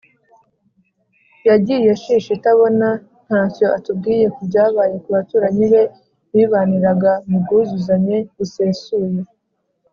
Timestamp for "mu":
7.27-7.37